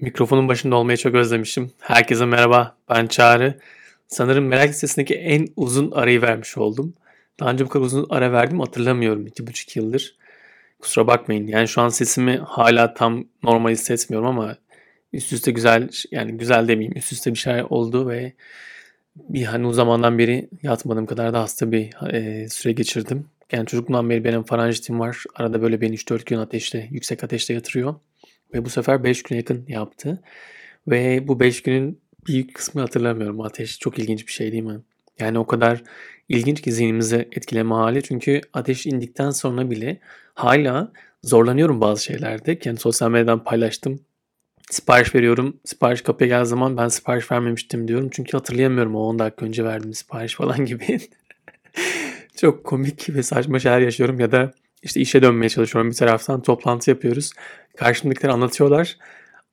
[0.00, 1.72] Mikrofonun başında olmayı çok özlemişim.
[1.80, 3.58] Herkese merhaba, ben Çağrı.
[4.06, 6.94] Sanırım merak listesindeki en uzun arayı vermiş oldum.
[7.40, 10.16] Daha önce bu kadar uzun ara verdim hatırlamıyorum iki buçuk yıldır.
[10.78, 11.46] Kusura bakmayın.
[11.46, 14.56] Yani şu an sesimi hala tam normal hissetmiyorum ama
[15.12, 18.32] üst üste güzel yani güzel demeyeyim üst üste bir şey oldu ve
[19.16, 23.26] bir hani o zamandan beri yatmadığım kadar da hasta bir e, süre geçirdim.
[23.52, 25.24] Yani çocukluğumdan beri benim faranjitim var.
[25.34, 27.94] Arada böyle beni 3-4 gün ateşte, yüksek ateşte yatırıyor.
[28.54, 30.22] Ve bu sefer 5 güne yakın yaptı.
[30.88, 33.40] Ve bu 5 günün büyük kısmı hatırlamıyorum.
[33.40, 34.80] Ateş çok ilginç bir şey değil mi?
[35.18, 35.82] Yani o kadar
[36.28, 38.02] ilginç ki zihnimizi etkileme hali.
[38.02, 40.00] Çünkü ateş indikten sonra bile
[40.34, 42.58] hala zorlanıyorum bazı şeylerde.
[42.64, 44.00] Yani sosyal medyadan paylaştım.
[44.70, 45.60] Sipariş veriyorum.
[45.64, 48.08] Sipariş kapıya geldiği zaman ben sipariş vermemiştim diyorum.
[48.12, 51.00] Çünkü hatırlayamıyorum o 10 dakika önce verdiğim sipariş falan gibi.
[52.36, 54.52] çok komik ve saçma şeyler yaşıyorum ya da
[54.84, 57.32] işte işe dönmeye çalışıyorum bir taraftan toplantı yapıyoruz.
[57.76, 58.98] Karşımdakiler anlatıyorlar.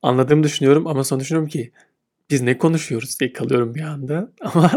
[0.02, 1.72] Anladığımı düşünüyorum ama sonra düşünüyorum ki
[2.30, 4.32] biz ne konuşuyoruz diye kalıyorum bir anda.
[4.40, 4.70] Ama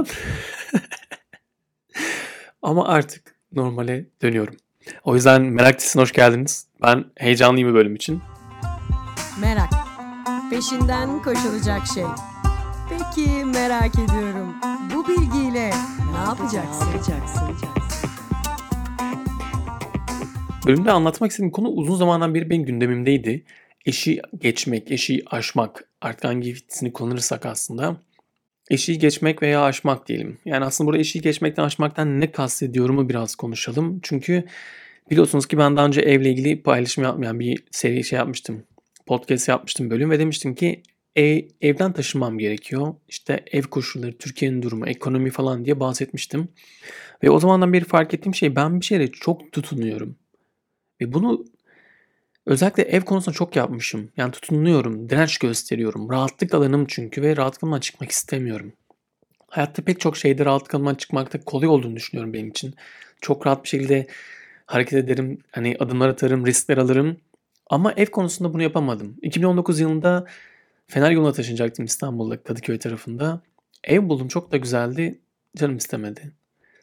[2.62, 4.56] ama artık normale dönüyorum.
[5.04, 6.68] O yüzden Merak Dizisi'ne hoş geldiniz.
[6.82, 8.22] Ben heyecanlıyım bu bölüm için.
[9.42, 9.70] Merak.
[10.50, 12.06] Peşinden koşulacak şey.
[12.90, 14.56] Peki merak ediyorum.
[14.94, 15.70] Bu bilgiyle
[16.12, 16.88] ne yapacaksın?
[16.88, 17.85] Ne yapacaksın?
[20.66, 23.44] Bölümde anlatmak istediğim konu uzun zamandan beri benim gündemimdeydi.
[23.86, 25.90] Eşi geçmek, eşi aşmak.
[26.02, 27.98] Artık hangi ifadesini kullanırsak aslında.
[28.70, 30.38] Eşiği geçmek veya aşmak diyelim.
[30.46, 34.00] Yani aslında burada eşiği geçmekten aşmaktan ne kastediyorumu biraz konuşalım.
[34.04, 34.44] Çünkü
[35.12, 38.64] biliyorsunuz ki ben daha önce evle ilgili paylaşım yapmayan bir seri şey yapmıştım.
[39.06, 40.84] Podcast yapmıştım bölüm ve demiştim ki
[41.16, 42.96] ev, evden taşınmam gerekiyor.
[43.08, 46.48] İşte ev koşulları, Türkiye'nin durumu, ekonomi falan diye bahsetmiştim.
[47.24, 50.16] Ve o zamandan beri fark ettiğim şey ben bir şeyle çok tutunuyorum.
[51.02, 51.46] Ve bunu
[52.46, 54.12] özellikle ev konusunda çok yapmışım.
[54.18, 56.10] Yani tutunuyorum, direnç gösteriyorum.
[56.10, 58.74] Rahatlık alanım çünkü ve rahatlığımdan çıkmak istemiyorum.
[59.48, 62.76] Hayatta pek çok şeyde rahatlıktan çıkmakta kolay olduğunu düşünüyorum benim için.
[63.22, 64.08] Çok rahat bir şekilde
[64.66, 67.18] hareket ederim, hani adımlar atarım, riskler alırım.
[67.70, 69.18] Ama ev konusunda bunu yapamadım.
[69.22, 70.26] 2019 yılında
[70.88, 73.42] Fener yoluna taşınacaktım İstanbul'da Kadıköy tarafında.
[73.84, 75.20] Ev buldum çok da güzeldi.
[75.58, 76.32] Canım istemedi.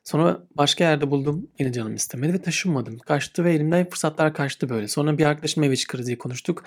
[0.04, 1.48] Sonra başka yerde buldum.
[1.58, 2.98] Yine canım istemedi ve taşınmadım.
[2.98, 4.88] Kaçtı ve elimden fırsatlar kaçtı böyle.
[4.88, 6.64] Sonra bir arkadaşım eve çıkarız diye konuştuk.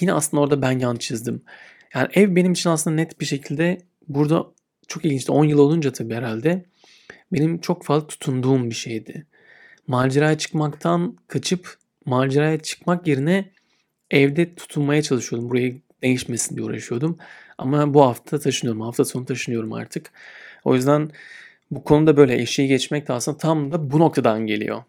[0.00, 1.42] Yine aslında orada ben yan çizdim.
[1.94, 3.78] Yani ev benim için aslında net bir şekilde
[4.08, 4.46] burada
[4.88, 5.32] çok ilginçti.
[5.32, 6.64] 10 yıl olunca tabii herhalde
[7.32, 9.26] benim çok fazla tutunduğum bir şeydi.
[9.86, 13.50] Maceraya çıkmaktan kaçıp maceraya çıkmak yerine
[14.10, 15.50] evde tutunmaya çalışıyordum.
[15.50, 17.18] Burayı değişmesin diye uğraşıyordum.
[17.58, 18.80] Ama bu hafta taşınıyorum.
[18.80, 20.10] Hafta sonu taşınıyorum artık.
[20.64, 21.10] O yüzden
[21.70, 24.82] bu konuda böyle eşiği geçmek de aslında tam da bu noktadan geliyor.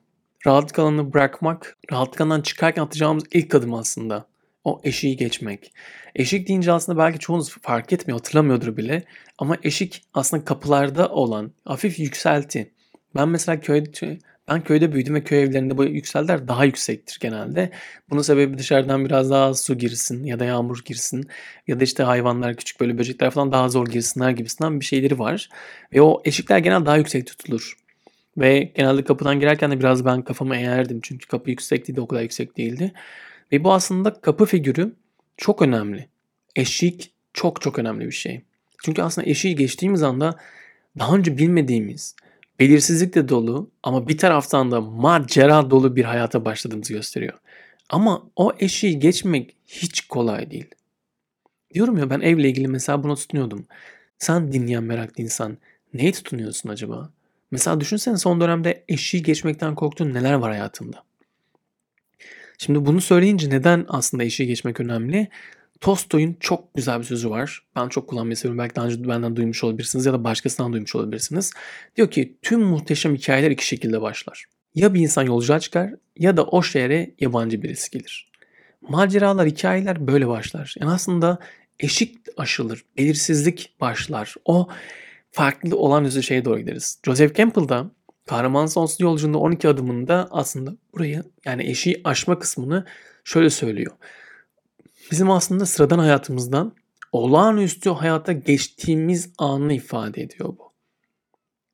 [0.47, 4.27] Rahatlık alanını bırakmak, rahatlık alanından çıkarken atacağımız ilk adım aslında.
[4.63, 5.73] O eşiği geçmek.
[6.15, 9.03] Eşik deyince aslında belki çoğunuz fark etmiyor, hatırlamıyordur bile.
[9.37, 12.71] Ama eşik aslında kapılarda olan hafif yükselti.
[13.15, 13.91] Ben mesela köyde
[14.47, 17.71] ben köyde büyüdüm ve köy evlerinde bu yükseltiler daha yüksektir genelde.
[18.09, 21.29] Bunun sebebi dışarıdan biraz daha az su girsin ya da yağmur girsin
[21.67, 25.49] ya da işte hayvanlar küçük böyle böcekler falan daha zor girsinler gibisinden bir şeyleri var.
[25.93, 27.77] Ve o eşikler genelde daha yüksek tutulur.
[28.37, 32.21] Ve genelde kapıdan girerken de biraz ben kafamı eğerdim çünkü kapı yüksekti de o kadar
[32.21, 32.93] yüksek değildi.
[33.51, 34.93] Ve bu aslında kapı figürü
[35.37, 36.07] çok önemli.
[36.55, 38.41] Eşik çok çok önemli bir şey.
[38.83, 40.35] Çünkü aslında eşiği geçtiğimiz anda
[40.99, 42.15] daha önce bilmediğimiz,
[42.59, 47.33] belirsizlikle dolu ama bir taraftan da macera dolu bir hayata başladığımızı gösteriyor.
[47.89, 50.65] Ama o eşiği geçmek hiç kolay değil.
[51.73, 53.65] Diyorum ya ben evle ilgili mesela buna tutunuyordum.
[54.19, 55.57] Sen dinleyen meraklı insan
[55.93, 57.09] neye tutunuyorsun acaba?
[57.51, 61.03] Mesela düşünsene son dönemde eşiği geçmekten korktuğun neler var hayatında?
[62.57, 65.27] Şimdi bunu söyleyince neden aslında eşiği geçmek önemli?
[65.81, 67.63] Tolstoy'un çok güzel bir sözü var.
[67.75, 68.59] Ben çok kullanmayı seviyorum.
[68.59, 71.53] Belki daha önce benden duymuş olabilirsiniz ya da başkasından duymuş olabilirsiniz.
[71.95, 74.45] Diyor ki tüm muhteşem hikayeler iki şekilde başlar.
[74.75, 78.31] Ya bir insan yolculuğa çıkar ya da o şehre yabancı birisi gelir.
[78.81, 80.75] Maceralar, hikayeler böyle başlar.
[80.79, 81.39] Yani aslında
[81.79, 84.35] eşik aşılır, belirsizlik başlar.
[84.45, 84.67] O
[85.31, 86.99] farklı olan yüzü şeye doğru gideriz.
[87.05, 87.91] Joseph Campbell'da
[88.25, 92.85] Kahraman Sonsuz Yolculuğunda 12 adımında aslında burayı yani eşiği aşma kısmını
[93.23, 93.91] şöyle söylüyor.
[95.11, 96.73] Bizim aslında sıradan hayatımızdan
[97.11, 100.73] olağanüstü hayata geçtiğimiz anı ifade ediyor bu.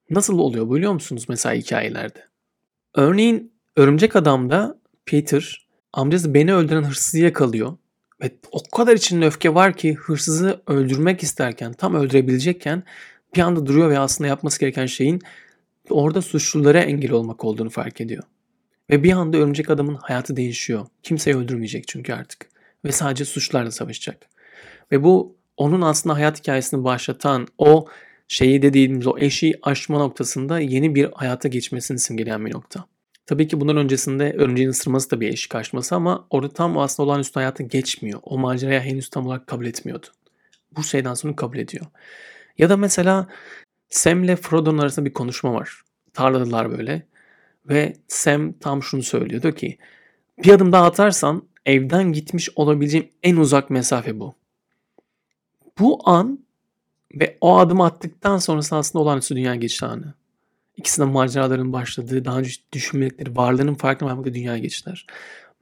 [0.09, 2.27] Nasıl oluyor biliyor musunuz mesela hikayelerde?
[2.95, 7.77] Örneğin Örümcek Adam'da Peter amcası beni öldüren hırsızı yakalıyor.
[8.21, 12.83] Ve o kadar içinde öfke var ki hırsızı öldürmek isterken tam öldürebilecekken
[13.35, 15.21] bir anda duruyor ve aslında yapması gereken şeyin
[15.89, 18.23] orada suçlulara engel olmak olduğunu fark ediyor.
[18.89, 20.85] Ve bir anda örümcek adamın hayatı değişiyor.
[21.03, 22.52] Kimseyi öldürmeyecek çünkü artık.
[22.85, 24.17] Ve sadece suçlarla savaşacak.
[24.91, 27.87] Ve bu onun aslında hayat hikayesini başlatan o
[28.27, 32.85] şeyi dediğimiz o eşiği aşma noktasında yeni bir hayata geçmesini simgeleyen bir nokta.
[33.25, 37.33] Tabii ki bundan öncesinde örümceğin ısırması da bir eşik aşması ama orada tam aslında olağanüstü
[37.33, 38.19] hayata geçmiyor.
[38.23, 40.07] O maceraya henüz tam olarak kabul etmiyordu.
[40.71, 41.85] Bu şeyden sonra kabul ediyor.
[42.57, 43.27] Ya da mesela
[43.89, 45.81] Sam ile Frodo'nun arasında bir konuşma var.
[46.13, 47.07] Tarladılar böyle.
[47.69, 49.41] Ve Sam tam şunu söylüyor.
[49.41, 49.77] Diyor ki
[50.43, 54.35] bir adım daha atarsan evden gitmiş olabileceğim en uzak mesafe bu.
[55.79, 56.39] Bu an
[57.19, 60.13] ve o adımı attıktan sonrası aslında olağanüstü dünya geçiş anı.
[60.77, 65.05] İkisi de maceraların başladığı, daha önce düşünmedikleri, varlığının farkına varmakta dünya geçtiler.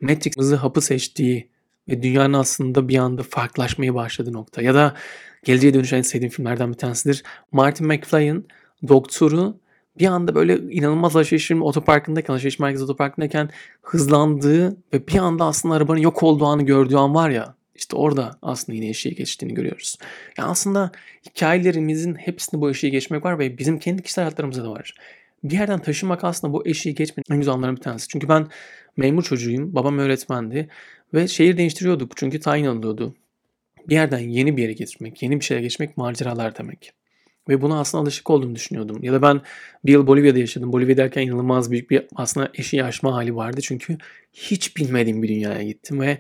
[0.02, 1.50] Matrix hızı hapı seçtiği
[1.90, 4.62] ve dünyanın aslında bir anda farklılaşmaya başladığı nokta.
[4.62, 4.96] Ya da
[5.44, 7.24] Geleceğe Dönüş en sevdiğim filmlerden bir tanesidir.
[7.52, 8.48] Martin McFly'ın
[8.88, 9.58] doktoru
[10.02, 13.50] bir anda böyle inanılmaz alışveriş otoparkındayken, alışveriş merkezi otoparkındayken
[13.82, 18.38] hızlandığı ve bir anda aslında arabanın yok olduğu anı gördüğü an var ya işte orada
[18.42, 19.98] aslında yine eşiği geçtiğini görüyoruz.
[20.38, 20.92] Yani aslında
[21.26, 24.94] hikayelerimizin hepsinde bu eşiği geçmek var ve bizim kendi kişisel hayatlarımızda da var.
[25.44, 28.08] Bir yerden taşımak aslında bu eşiği geçmenin en güzel anlarından bir tanesi.
[28.08, 28.48] Çünkü ben
[28.98, 30.70] memur çocuğuyum, babam öğretmendi
[31.14, 33.16] ve şehir değiştiriyorduk çünkü tayin alıyordu.
[33.90, 36.94] Bir yerden yeni bir yere geçmek, yeni bir şeye geçmek maceralar demek.
[37.50, 39.04] Ve buna aslında alışık olduğumu düşünüyordum.
[39.04, 39.42] Ya da ben
[39.86, 40.74] bir yıl Bolivya'da yaşadım.
[40.74, 43.62] Bolivya derken inanılmaz büyük bir aslında eşiği aşma hali vardı.
[43.62, 43.98] Çünkü
[44.34, 46.18] hiç bilmediğim bir dünyaya gittim ve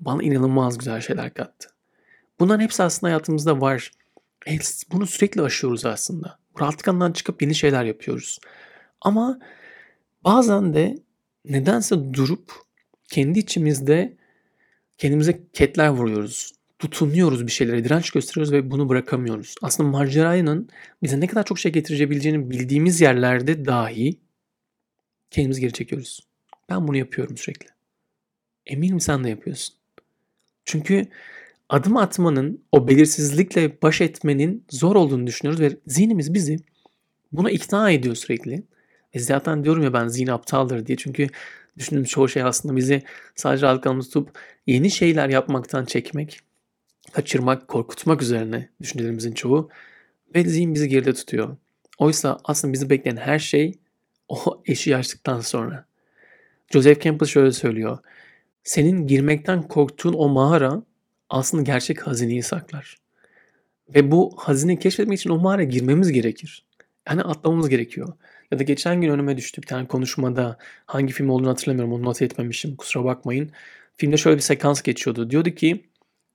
[0.00, 1.68] bana inanılmaz güzel şeyler kattı.
[2.40, 3.90] Bunların hepsi aslında hayatımızda var.
[4.92, 6.38] Bunu sürekli aşıyoruz aslında.
[6.60, 8.38] Rahatlıktan çıkıp yeni şeyler yapıyoruz.
[9.00, 9.38] Ama
[10.24, 10.98] bazen de
[11.44, 12.52] nedense durup
[13.08, 14.16] kendi içimizde
[14.98, 16.52] kendimize ketler vuruyoruz.
[16.82, 19.54] Tutunuyoruz bir şeylere, direnç gösteriyoruz ve bunu bırakamıyoruz.
[19.62, 20.68] Aslında maceranın
[21.02, 24.18] bize ne kadar çok şey getirebileceğini bildiğimiz yerlerde dahi
[25.30, 26.20] kendimizi geri çekiyoruz.
[26.68, 27.66] Ben bunu yapıyorum sürekli.
[28.66, 29.74] Eminim sen de yapıyorsun.
[30.64, 31.06] Çünkü
[31.68, 36.56] adım atmanın, o belirsizlikle baş etmenin zor olduğunu düşünüyoruz ve zihnimiz bizi
[37.32, 38.62] buna ikna ediyor sürekli.
[39.12, 41.28] E zaten diyorum ya ben zihin aptaldır diye çünkü
[41.78, 43.02] düşündüğümüz çoğu şey aslında bizi
[43.34, 46.40] sadece arkamızda tutup yeni şeyler yapmaktan çekmek,
[47.12, 49.70] kaçırmak, korkutmak üzerine düşüncelerimizin çoğu
[50.34, 51.56] ve zihin bizi geride tutuyor.
[51.98, 53.78] Oysa aslında bizi bekleyen her şey
[54.28, 55.84] o eşi açtıktan sonra.
[56.70, 57.98] Joseph Campbell şöyle söylüyor.
[58.64, 60.82] Senin girmekten korktuğun o mağara
[61.30, 62.96] aslında gerçek hazineyi saklar.
[63.94, 66.64] Ve bu hazineyi keşfetmek için o mağaraya girmemiz gerekir.
[67.08, 68.08] Yani atlamamız gerekiyor.
[68.50, 72.22] Ya da geçen gün önüme düştü bir tane konuşmada hangi film olduğunu hatırlamıyorum onu not
[72.22, 73.50] etmemişim kusura bakmayın.
[73.96, 75.30] Filmde şöyle bir sekans geçiyordu.
[75.30, 75.84] Diyordu ki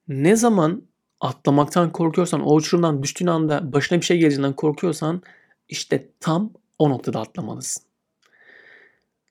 [0.07, 0.83] ne zaman
[1.19, 5.21] atlamaktan korkuyorsan o uçurumdan düştüğün anda başına bir şey geleceğinden korkuyorsan
[5.69, 7.83] işte tam o noktada atlamalısın.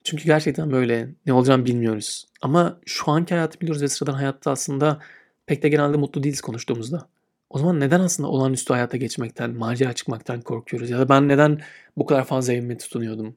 [0.05, 2.27] Çünkü gerçekten böyle ne olacağını bilmiyoruz.
[2.43, 5.01] Ama şu anki hayatı biliyoruz ve sıradan hayatta aslında
[5.47, 7.09] pek de genelde mutlu değiliz konuştuğumuzda.
[7.51, 10.91] O zaman neden aslında olağanüstü hayata geçmekten, macera çıkmaktan korkuyoruz?
[10.91, 11.61] Ya da ben neden
[11.97, 13.37] bu kadar fazla evime tutunuyordum?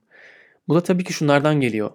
[0.68, 1.92] Bu da tabii ki şunlardan geliyor.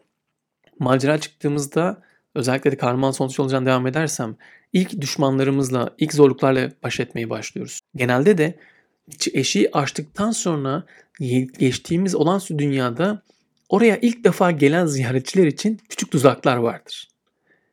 [0.79, 2.03] Macera çıktığımızda
[2.35, 4.37] özellikle de kahraman sonuç olacağını devam edersem
[4.73, 7.81] ilk düşmanlarımızla, ilk zorluklarla baş etmeye başlıyoruz.
[7.97, 8.59] Genelde de
[9.33, 10.85] eşiği aştıktan sonra
[11.59, 13.23] geçtiğimiz olağanüstü dünyada
[13.69, 17.09] oraya ilk defa gelen ziyaretçiler için küçük tuzaklar vardır.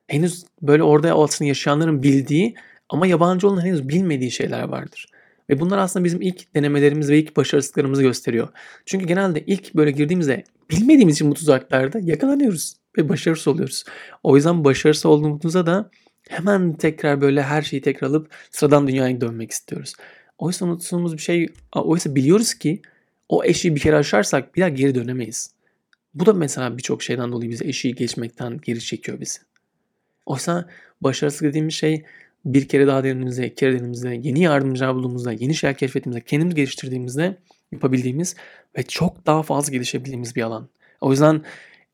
[0.08, 2.56] Henüz böyle orada altını yaşayanların bildiği
[2.90, 5.06] ama yabancı olan henüz bilmediği şeyler vardır.
[5.50, 8.47] Ve bunlar aslında bizim ilk denemelerimiz ve ilk başarısızlıklarımızı gösteriyor.
[8.85, 13.83] Çünkü genelde ilk böyle girdiğimizde bilmediğimiz için bu tuzaklarda yakalanıyoruz ve başarısız oluyoruz.
[14.24, 15.90] O yüzden başarısız olduğumuzda da
[16.30, 19.94] hemen tekrar böyle her şeyi tekrar alıp sıradan dünyaya dönmek istiyoruz.
[20.38, 22.81] Oysa unuttuğumuz bir şey, oysa biliyoruz ki
[23.30, 25.52] o eşiği bir kere aşarsak bir daha geri dönemeyiz.
[26.14, 29.40] Bu da mesela birçok şeyden dolayı bizi eşiği geçmekten geri çekiyor bizi.
[30.26, 30.69] Oysa
[31.02, 32.06] başarısız dediğimiz şey
[32.45, 37.38] bir kere daha denediğimizde, iki kere denediğimizde, yeni yardımcılar bulduğumuzda, yeni şeyler keşfettiğimizde, kendimizi geliştirdiğimizde
[37.71, 38.36] yapabildiğimiz
[38.78, 40.69] ve çok daha fazla gelişebildiğimiz bir alan.
[41.02, 41.42] O yüzden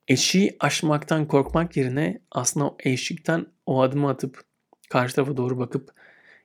[0.08, 4.42] eşiği aşmaktan korkmak yerine aslında o eşikten o adımı atıp
[4.90, 5.92] karşı tarafa doğru bakıp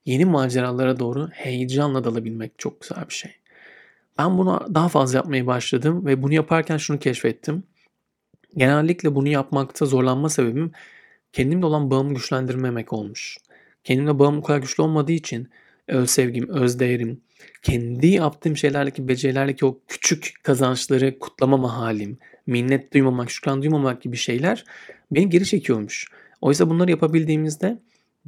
[0.04, 3.32] yeni maceralara doğru heyecanla dalabilmek çok güzel bir şey.
[4.18, 7.62] Ben bunu daha fazla yapmaya başladım ve bunu yaparken şunu keşfettim.
[8.56, 10.72] Genellikle bunu yapmakta zorlanma sebebim
[11.32, 13.38] kendimle olan bağımı güçlendirmemek olmuş.
[13.84, 15.48] Kendimle bağım o kadar güçlü olmadığı için
[15.88, 17.20] öz sevgim, öz değerim,
[17.62, 24.64] kendi yaptığım şeylerdeki becerilerdeki o küçük kazançları kutlamama halim, minnet duymamak, şükran duymamak gibi şeyler
[25.10, 26.08] beni geri çekiyormuş.
[26.40, 27.78] Oysa bunları yapabildiğimizde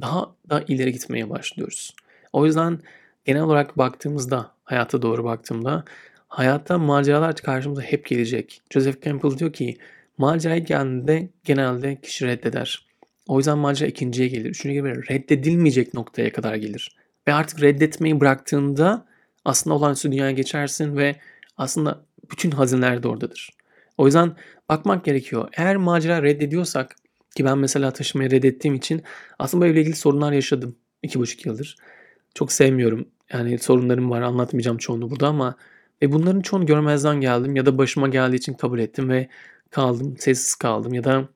[0.01, 1.95] daha da ileri gitmeye başlıyoruz.
[2.33, 2.79] O yüzden
[3.25, 5.83] genel olarak baktığımızda, hayata doğru baktığımda
[6.27, 8.61] hayatta maceralar karşımıza hep gelecek.
[8.69, 9.77] Joseph Campbell diyor ki
[10.17, 12.85] maceraya geldiğinde genelde kişi reddeder.
[13.27, 14.49] O yüzden macera ikinciye gelir.
[14.49, 15.07] Üçüncüye gelir.
[15.09, 16.95] Reddedilmeyecek noktaya kadar gelir.
[17.27, 19.05] Ve artık reddetmeyi bıraktığında
[19.45, 21.15] aslında olağanüstü dünyaya geçersin ve
[21.57, 23.49] aslında bütün hazineler de oradadır.
[23.97, 24.35] O yüzden
[24.69, 25.49] bakmak gerekiyor.
[25.57, 26.95] Eğer macera reddediyorsak
[27.35, 29.03] ki ben mesela taşımayı reddettiğim için
[29.39, 30.75] aslında böyle ilgili sorunlar yaşadım.
[31.03, 31.75] iki buçuk yıldır.
[32.35, 33.07] Çok sevmiyorum.
[33.33, 35.55] Yani sorunlarım var anlatmayacağım çoğunu burada ama
[36.01, 39.29] ve bunların çoğunu görmezden geldim ya da başıma geldiği için kabul ettim ve
[39.69, 41.29] kaldım, sessiz kaldım ya da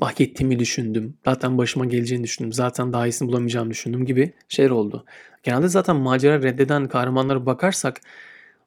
[0.00, 1.16] hak ettiğimi düşündüm.
[1.24, 2.52] Zaten başıma geleceğini düşündüm.
[2.52, 5.04] Zaten daha iyisini bulamayacağımı düşündüm gibi şeyler oldu.
[5.42, 8.00] Genelde zaten macera reddeden kahramanlara bakarsak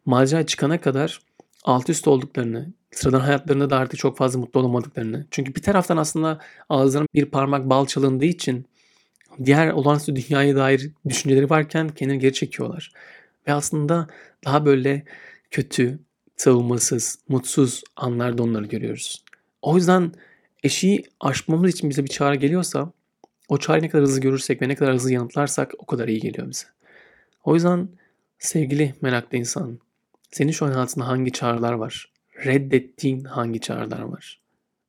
[0.05, 1.19] macera çıkana kadar
[1.63, 5.25] alt üst olduklarını, sıradan hayatlarında da artık çok fazla mutlu olamadıklarını.
[5.31, 6.39] Çünkü bir taraftan aslında
[6.69, 8.65] ağızlarına bir parmak bal çalındığı için
[9.45, 12.91] diğer olağanüstü dünyaya dair düşünceleri varken kendini geri çekiyorlar.
[13.47, 14.07] Ve aslında
[14.45, 15.03] daha böyle
[15.51, 15.99] kötü,
[16.37, 19.23] savunmasız, mutsuz anlarda onları görüyoruz.
[19.61, 20.11] O yüzden
[20.63, 22.91] eşiği aşmamız için bize bir çağrı geliyorsa
[23.49, 26.49] o çağrıyı ne kadar hızlı görürsek ve ne kadar hızlı yanıtlarsak o kadar iyi geliyor
[26.49, 26.65] bize.
[27.43, 27.89] O yüzden
[28.39, 29.79] sevgili meraklı insan,
[30.33, 32.11] senin şu an hayatında hangi çağrılar var?
[32.45, 34.41] Reddettiğin hangi çağrılar var?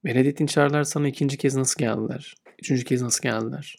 [0.05, 2.35] Ve reddettiğin çağrılar sana ikinci kez nasıl geldiler?
[2.59, 3.77] Üçüncü kez nasıl geldiler?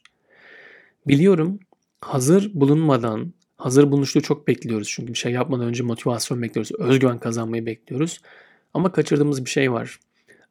[1.08, 1.60] Biliyorum
[2.02, 4.88] hazır bulunmadan, hazır bulunuşluğu çok bekliyoruz.
[4.90, 6.72] Çünkü bir şey yapmadan önce motivasyon bekliyoruz.
[6.80, 8.22] Özgüven kazanmayı bekliyoruz.
[8.74, 10.00] Ama kaçırdığımız bir şey var.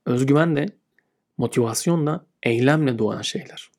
[0.07, 0.67] Özgüven de
[1.39, 3.71] motivasyonla, eylemle doğan şeyler.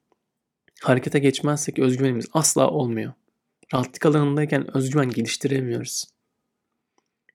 [0.82, 3.14] Harekete geçmezsek özgüvenimiz asla olmuyor.
[3.74, 6.15] Rahatlık alanındayken özgüven geliştiremiyoruz.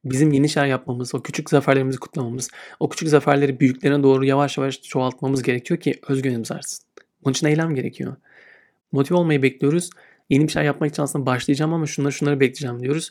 [0.05, 4.83] Bizim yeni şeyler yapmamız, o küçük zaferlerimizi kutlamamız, o küçük zaferleri büyüklerine doğru yavaş yavaş
[4.83, 6.87] çoğaltmamız gerekiyor ki özgüvenimiz artsın.
[7.25, 8.17] Bunun için eylem gerekiyor.
[8.93, 9.91] Motive olmayı bekliyoruz.
[10.31, 13.11] Yeni bir şey yapmak için aslında başlayacağım ama şunları şunları bekleyeceğim diyoruz.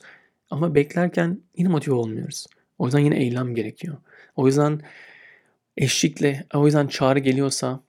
[0.50, 2.46] Ama beklerken yine motive olmuyoruz.
[2.77, 3.98] O yüzden yine eylem gerekiyor.
[4.36, 4.81] O yüzden
[5.77, 7.84] eşlikle, o yüzden çağrı geliyorsa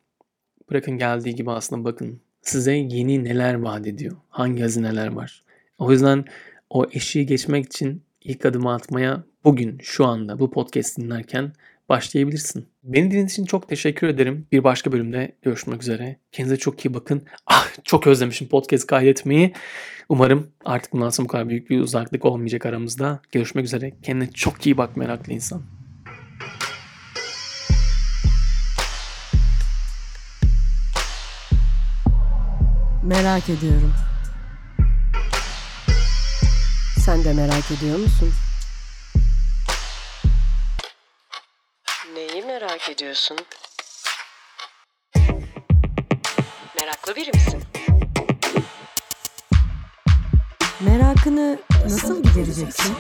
[0.71, 4.17] bırakın geldiği gibi aslında bakın size yeni neler vaat ediyor.
[4.29, 5.45] Hangi hazineler var.
[5.79, 6.25] O yüzden
[6.71, 11.53] o eşiği geçmek için ilk adımı atmaya bugün şu anda bu podcast dinlerken
[11.89, 12.67] başlayabilirsin.
[12.83, 14.47] Beni dinlediğiniz için çok teşekkür ederim.
[14.53, 16.17] Bir başka bölümde görüşmek üzere.
[16.33, 17.23] Kendinize çok iyi bakın.
[17.47, 19.53] Ah çok özlemişim podcast kaydetmeyi.
[20.09, 23.21] Umarım artık bundan sonra bu kadar büyük bir uzaklık olmayacak aramızda.
[23.33, 23.93] Görüşmek üzere.
[24.03, 25.63] Kendine çok iyi bak meraklı insan.
[33.05, 33.93] Merak ediyorum.
[37.11, 38.33] Sen de merak ediyor musun?
[42.15, 43.39] Neyi merak ediyorsun?
[46.77, 47.63] Meraklı biri misin?
[50.81, 52.97] Merakını nasıl gidereceksin?